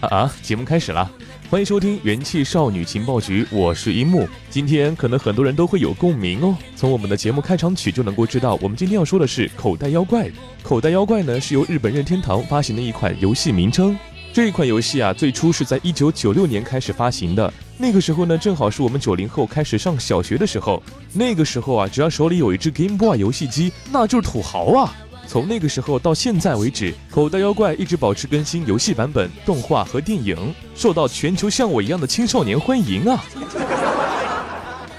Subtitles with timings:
[0.00, 0.32] 啊！
[0.42, 1.10] 节目开始了，
[1.50, 4.28] 欢迎收听元气少女情报局，我是樱木。
[4.48, 10.30] 今天可能很多人都会有共鸣哦，从我们的节目开场曲就能够知道，我们今天要说的是口袋妖怪。
[10.62, 13.98] 口袋妖怪呢是由日本任天堂发行的一款游戏名称。
[14.32, 20.80] 这一款游戏啊，最初是在一九九六年开始发行的，那个时候呢，正好是我们九零后开始上小学的时候。
[21.12, 24.94] 那个时候啊，只要手里有一只 Game Boy 游戏机，那就是土豪啊。
[25.28, 33.22] 从那个时候到现在为止，口袋妖怪一直保持更新游戏版本、动画和电影，受到全球像我一样的青少年欢迎啊！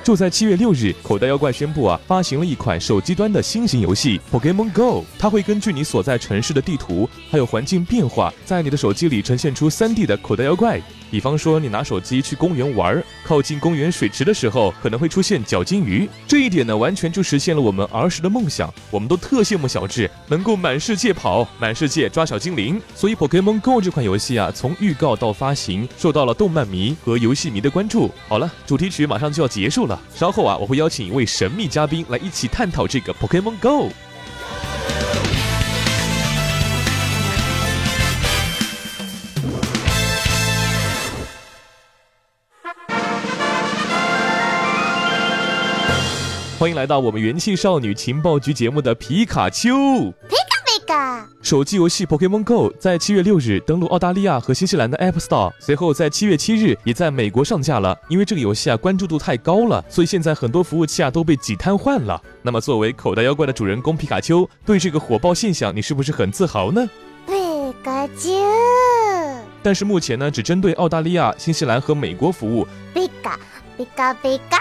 [0.10, 10.82] 就在七月六日，口袋妖怪宣布啊，发行了一款手机端的新型游戏《Pokemon Go》，它会根据你所在城市的地图还有环境变化，在你的手机里呈现出三 D 的口袋妖怪。
[11.12, 16.08] 比方说，你拿手机去公园玩，靠近公园水池的时候，可能会出现角金鱼。
[16.28, 18.72] 这一点呢，完全就实现了我们儿时的梦想。
[18.92, 22.80] 我们都特羡慕小智能够满世界跑，满世界抓小精灵。
[22.96, 28.12] 所以，《Pokemon Go》这款游戏啊，从预告到发行，受到了动漫迷和游戏迷的关注。
[28.28, 33.90] 好了，主题曲马上就要结束了，稍后啊，我会邀请一位神秘嘉宾来一起探讨这个《Pokemon Go》。
[46.58, 49.72] 欢迎来到我们元气少女情报局节目的皮卡丘。
[50.28, 57.98] 皮卡皮卡，手机游戏 Pokemon Go 在七月六日登陆澳大利亚和新西兰的 App Store，随后在七月七日也在美国上架了。
[58.08, 62.22] 因为这个游戏啊关注度太高了，所以现在很多服务器啊都被挤瘫痪了。
[62.44, 66.88] 那么作为口袋妖怪的主人公皮卡丘，对这个火爆现象你是不是很自豪呢？
[67.26, 67.34] 皮
[67.84, 68.30] 卡丘，
[69.64, 72.68] 但是目前呢只针对澳大利亚、新西兰和美国服务。
[72.94, 73.40] 皮卡
[73.76, 74.60] 皮卡皮卡。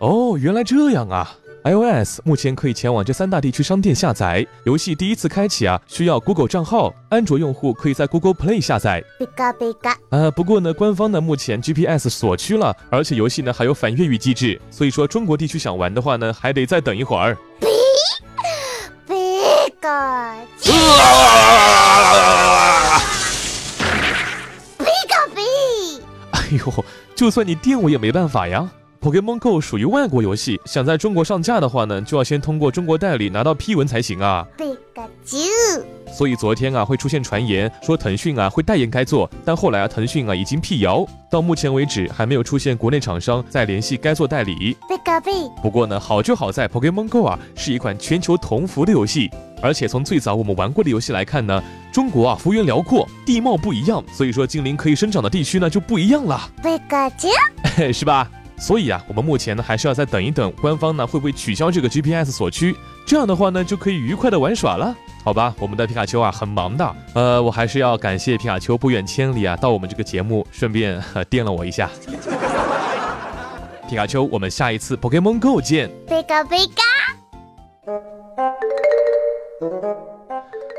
[0.00, 1.34] 哦，原来这样啊
[1.68, 4.94] ！iOS 目前可以前往这三大地区商店下载游戏。
[4.94, 6.94] 第一次开启啊，需要 Google 账号。
[7.10, 9.04] 安卓用户可以在 Google Play 下载。
[9.18, 9.94] 比嘎比嘎。
[10.08, 17.36] 呃，不过呢，官方呢目前 GPS 锁区了，而且游戏呢还有反越狱机制，所以说中国地区想玩的话呢，还得再等一会儿。
[17.60, 17.66] 比
[19.06, 19.14] 比
[19.78, 20.36] 嘎。
[24.78, 25.42] 比嘎比。
[26.30, 26.84] 哎呦，
[27.14, 28.70] 就算你电我也没办法呀。
[29.00, 34.44] Pokemon Go 属于外国游戏，想在中国上架的话呢，就要先通过中国代理拿到批文才行啊。
[36.12, 44.76] 所以昨天啊，会出现传言说腾讯啊会代言该作，但后来啊，腾讯啊已经辟谣，到目前为止还没有出现国内厂商在联系该作代理。
[45.62, 49.30] 不过呢，好就好在 Pokemon Go 啊是一款全球同服的游戏，
[49.62, 56.50] 而且从最早我们玩过的游戏来看呢，中国啊幅员辽阔，地貌不一样，所以说精灵可以生长的地区呢就不一样了。
[57.92, 58.28] 是吧？
[58.60, 62.76] 所以啊，我们目前呢还是要再等一等，官方呢会不会取消这个 GPS 锁区？
[63.06, 65.54] 这样的话呢就可以愉快的玩耍了，好吧？
[65.58, 71.88] 我们的皮卡丘啊很忙的，呃，我还是要感谢皮卡丘不远千里啊到我们这个节目，顺便电了我一下。
[73.88, 75.88] 皮卡丘，我们下一次 Pokemon Go 见。
[76.06, 76.82] 皮卡皮卡。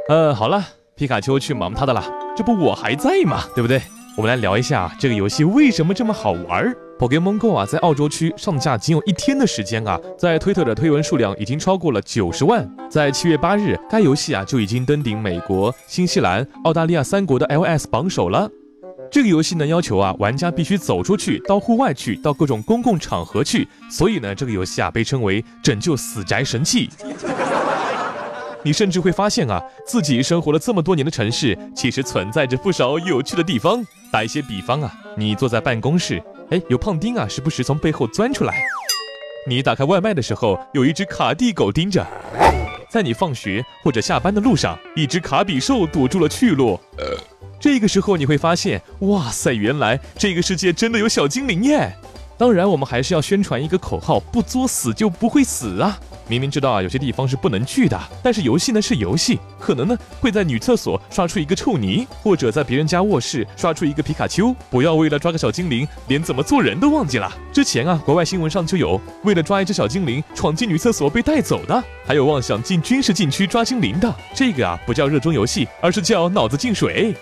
[0.09, 0.63] 呃，好了，
[0.95, 2.03] 皮卡丘去忙他的了，
[2.35, 3.43] 这不我还在嘛？
[3.55, 3.81] 对不对？
[4.17, 6.75] 我们来聊一下这个游戏为什么这么好玩。
[6.99, 12.69] Pokemon Go 啊，在澳洲区上架仅有一天的时间啊，在推特的推文数量已经超过了九十万。
[12.91, 18.49] 在七月八日，该游戏啊就已经登顶美国、新西兰、澳大利亚三国的 iOS 榜首了。
[19.09, 23.65] 这个游戏呢，要求啊玩家必须走出去，到户外去，到各种公共场合去。
[23.89, 26.89] 所以呢，这个游戏啊被称为拯救死宅神器。
[28.61, 33.81] 你甚至会发现啊，自己生活了这么多年的城市，其实存在着不少有趣的地方。
[34.11, 36.21] 打一些比方啊，你坐在办公室。
[36.51, 38.63] 哎，有胖丁啊，时不时从背后钻出来。
[39.47, 42.05] 你打开外卖的时候，有一只卡地狗盯着。
[42.89, 46.79] 在你放学或者下班的路上，一只卡比兽堵住了去路。
[47.59, 51.93] 这个时候你会发现，哇塞，原来这个世界真的有小精灵耶！
[52.35, 55.99] 当然，我们还是要宣传一个口号：不作死就不会死啊。
[56.29, 64.55] 明明知道啊，有些地方是不能去的，但是游戏呢是游戏，可能呢会在女厕所刷出一个臭泥，或者在别人家卧室刷出一个皮卡丘。
[64.69, 67.29] 不要为了抓个小精灵，连怎么做人都忘记了。
[67.51, 74.15] 之前啊，国外新闻上就有为了抓一只小精灵闯进女厕所被带走的，还有妄想进军事禁区抓精灵的。
[74.35, 77.15] 这个啊不叫热衷游戏，而是叫脑子进水。